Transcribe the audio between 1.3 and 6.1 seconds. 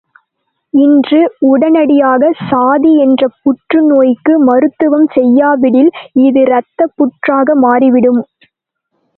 உடனடியாகச் சாதி என்ற புற்றுநோய்க்கு மருத்துவம் செய்யாவிடில்